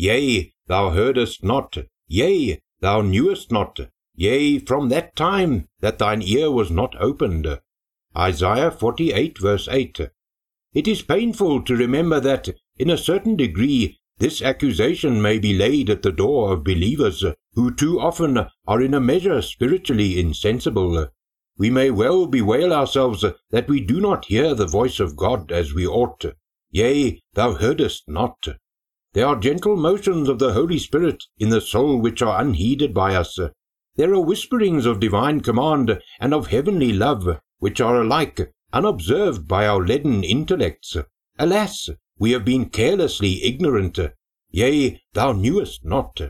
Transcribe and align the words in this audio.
Yea, 0.00 0.52
thou 0.68 0.90
heardest 0.90 1.42
not, 1.42 1.76
yea, 2.06 2.60
thou 2.78 3.00
knewest 3.00 3.50
not, 3.50 3.80
yea, 4.14 4.60
from 4.60 4.90
that 4.90 5.16
time 5.16 5.66
that 5.80 5.98
thine 5.98 6.22
ear 6.22 6.52
was 6.52 6.70
not 6.70 6.94
opened. 7.00 7.58
Isaiah 8.16 8.70
48 8.70 9.38
verse 9.38 9.66
8. 9.68 10.08
It 10.72 10.86
is 10.86 11.02
painful 11.02 11.62
to 11.62 11.74
remember 11.74 12.20
that, 12.20 12.48
in 12.78 12.90
a 12.90 12.96
certain 12.96 13.34
degree, 13.34 13.98
this 14.18 14.40
accusation 14.40 15.20
may 15.20 15.36
be 15.40 15.52
laid 15.52 15.90
at 15.90 16.02
the 16.02 16.12
door 16.12 16.52
of 16.52 16.62
believers 16.62 17.24
who 17.54 17.74
too 17.74 17.98
often 17.98 18.46
are 18.68 18.80
in 18.80 18.94
a 18.94 19.00
measure 19.00 19.42
spiritually 19.42 20.20
insensible. 20.20 21.08
We 21.56 21.70
may 21.70 21.90
well 21.90 22.28
bewail 22.28 22.72
ourselves 22.72 23.24
that 23.50 23.68
we 23.68 23.80
do 23.80 24.00
not 24.00 24.26
hear 24.26 24.54
the 24.54 24.68
voice 24.68 25.00
of 25.00 25.16
God 25.16 25.50
as 25.50 25.74
we 25.74 25.88
ought. 25.88 26.24
Yea, 26.70 27.20
thou 27.34 27.54
heardest 27.54 28.04
not. 28.06 28.46
There 29.14 29.26
are 29.26 29.40
gentle 29.40 29.76
motions 29.76 30.28
of 30.28 30.38
the 30.38 30.52
Holy 30.52 30.78
Spirit 30.78 31.24
in 31.38 31.48
the 31.48 31.62
soul 31.62 31.98
which 31.98 32.20
are 32.20 32.40
unheeded 32.40 32.92
by 32.92 33.14
us. 33.14 33.38
There 33.96 34.12
are 34.12 34.20
whisperings 34.20 34.84
of 34.84 35.00
divine 35.00 35.40
command 35.40 36.00
and 36.20 36.34
of 36.34 36.48
heavenly 36.48 36.92
love 36.92 37.40
which 37.58 37.80
are 37.80 38.02
alike 38.02 38.52
unobserved 38.72 39.48
by 39.48 39.66
our 39.66 39.84
leaden 39.84 40.22
intellects. 40.24 40.96
Alas, 41.38 41.88
we 42.18 42.32
have 42.32 42.44
been 42.44 42.68
carelessly 42.68 43.42
ignorant. 43.42 43.98
Yea, 44.50 45.00
thou 45.14 45.32
knewest 45.32 45.84
not. 45.84 46.20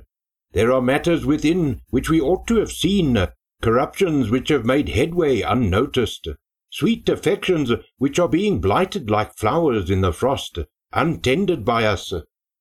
There 0.52 0.70
are 0.70 0.80
matters 0.80 1.26
within 1.26 1.82
which 1.90 2.08
we 2.08 2.20
ought 2.20 2.46
to 2.46 2.56
have 2.56 2.70
seen, 2.70 3.26
corruptions 3.60 4.30
which 4.30 4.50
have 4.50 4.64
made 4.64 4.88
headway 4.88 5.40
unnoticed, 5.40 6.28
sweet 6.70 7.08
affections 7.08 7.72
which 7.96 8.18
are 8.18 8.28
being 8.28 8.60
blighted 8.60 9.10
like 9.10 9.36
flowers 9.36 9.90
in 9.90 10.00
the 10.00 10.12
frost, 10.12 10.58
untended 10.92 11.64
by 11.64 11.84
us, 11.84 12.14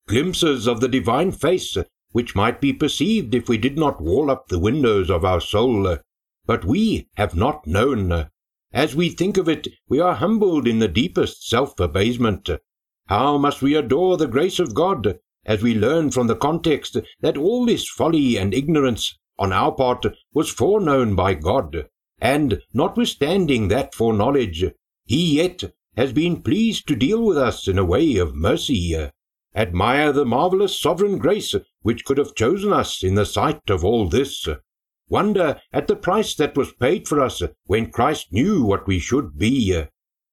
glimpses 0.08 0.66
of 0.66 0.80
the 0.80 0.88
divine 0.88 1.30
face, 1.30 1.76
which 2.12 2.34
might 2.34 2.60
be 2.60 2.72
perceived 2.72 3.34
if 3.34 3.48
we 3.48 3.58
did 3.58 3.78
not 3.78 4.00
wall 4.00 4.30
up 4.30 4.48
the 4.48 4.58
windows 4.58 5.10
of 5.10 5.24
our 5.24 5.40
soul. 5.40 5.98
But 6.46 6.64
we 6.64 7.08
have 7.16 7.36
not 7.36 7.66
known. 7.66 8.30
As 8.72 8.96
we 8.96 9.10
think 9.10 9.36
of 9.36 9.48
it, 9.48 9.68
we 9.86 10.00
are 10.00 10.14
humbled 10.14 10.66
in 10.66 10.78
the 10.78 10.88
deepest 10.88 11.46
self 11.46 11.78
abasement. 11.78 12.48
How 13.06 13.38
must 13.38 13.60
we 13.62 13.74
adore 13.74 14.16
the 14.16 14.26
grace 14.26 14.58
of 14.58 14.74
God, 14.74 15.18
as 15.44 15.62
we 15.62 15.74
learn 15.74 16.10
from 16.10 16.26
the 16.26 16.36
context 16.36 16.96
that 17.20 17.36
all 17.36 17.66
this 17.66 17.88
folly 17.88 18.36
and 18.36 18.54
ignorance 18.54 19.18
on 19.38 19.52
our 19.52 19.72
part 19.72 20.04
was 20.32 20.50
foreknown 20.50 21.14
by 21.14 21.34
God, 21.34 21.86
and 22.18 22.60
notwithstanding 22.72 23.68
that 23.68 23.94
foreknowledge, 23.94 24.64
He 25.04 25.36
yet 25.36 25.64
has 25.96 26.12
been 26.12 26.42
pleased 26.42 26.88
to 26.88 26.96
deal 26.96 27.22
with 27.22 27.38
us 27.38 27.68
in 27.68 27.78
a 27.78 27.84
way 27.84 28.16
of 28.16 28.34
mercy. 28.34 29.10
Admire 29.58 30.12
the 30.12 30.24
marvelous 30.24 30.80
sovereign 30.80 31.18
grace 31.18 31.52
which 31.82 32.04
could 32.04 32.16
have 32.16 32.36
chosen 32.36 32.72
us 32.72 33.02
in 33.02 33.16
the 33.16 33.26
sight 33.26 33.68
of 33.68 33.84
all 33.84 34.08
this. 34.08 34.46
Wonder 35.08 35.60
at 35.72 35.88
the 35.88 35.96
price 35.96 36.36
that 36.36 36.56
was 36.56 36.72
paid 36.74 37.08
for 37.08 37.20
us 37.20 37.42
when 37.66 37.90
Christ 37.90 38.32
knew 38.32 38.64
what 38.64 38.86
we 38.86 39.00
should 39.00 39.36
be. 39.36 39.84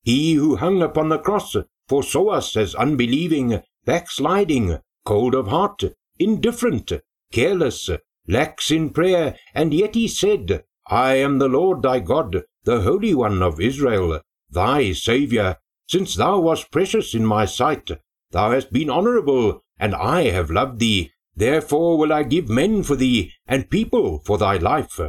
He 0.03 0.35
who 0.35 0.58
hung 0.58 0.84
upon 0.84 1.09
the 1.09 1.18
cross 1.18 1.56
foresaw 1.88 2.28
us 2.28 2.56
as 2.56 2.75
unbelieving, 2.75 3.64
backsliding, 3.84 4.78
cold 5.06 5.34
of 5.34 5.47
heart, 5.47 5.84
indifferent, 6.19 6.91
careless, 7.31 7.90
lax 8.28 8.69
in 8.69 8.91
prayer, 8.91 9.40
and 9.56 9.74
yet 9.74 9.96
he 9.96 10.08
said, 10.08 10.66
I 10.88 11.16
am 11.16 11.40
the 11.40 11.50
Lord 11.50 11.81
thy 11.81 11.97
God, 11.97 12.44
the 12.64 12.81
Holy 12.81 13.16
One 13.16 13.41
of 13.41 13.59
Israel, 13.59 14.22
thy 14.52 14.91
Saviour, 14.91 15.58
since 15.90 16.14
thou 16.14 16.41
wast 16.41 16.69
precious 16.69 17.16
in 17.16 17.25
my 17.25 17.46
sight, 17.46 17.90
Thou 18.35 18.51
hast 18.51 18.73
been 18.73 18.90
honourable, 18.90 19.63
and 19.79 19.96
I 19.96 20.23
have 20.23 20.51
loved 20.51 20.79
thee. 20.79 21.13
Therefore 21.38 21.97
will 21.97 22.12
I 22.12 22.23
give 22.23 22.50
men 22.50 22.84
for 22.84 22.97
thee, 22.97 23.31
and 23.47 23.69
people 23.69 24.19
for 24.25 24.38
thy 24.38 24.57
life. 24.57 25.00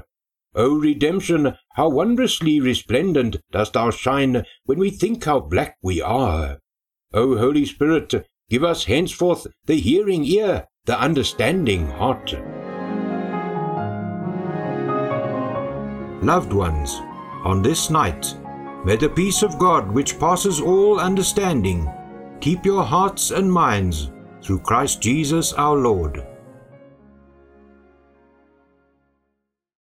O 0.54 0.78
redemption, 0.78 1.58
how 1.72 1.88
wondrously 1.88 2.60
resplendent 2.60 3.38
dost 3.50 3.72
thou 3.72 3.90
shine 3.90 4.44
when 4.66 4.78
we 4.78 4.90
think 4.90 5.24
how 5.24 5.40
black 5.40 5.76
we 5.82 6.00
are. 6.00 6.60
O 7.12 7.36
Holy 7.36 7.66
Spirit, 7.66 8.14
give 8.48 8.62
us 8.62 8.84
henceforth 8.84 9.48
the 9.64 9.74
hearing 9.74 10.24
ear, 10.24 10.68
the 10.84 10.96
understanding 10.96 11.88
heart. 11.88 12.32
Loved 16.22 16.52
ones, 16.52 17.00
on 17.42 17.60
this 17.60 17.90
night, 17.90 18.36
may 18.84 18.94
the 18.94 19.08
peace 19.08 19.42
of 19.42 19.58
God, 19.58 19.90
which 19.90 20.16
passes 20.20 20.60
all 20.60 21.00
understanding, 21.00 21.90
Keep 22.40 22.66
your 22.66 22.84
hearts 22.84 23.30
and 23.30 23.50
minds 23.50 24.10
through 24.42 24.60
Christ 24.60 25.00
Jesus 25.00 25.52
our 25.54 25.76
Lord. 25.76 26.24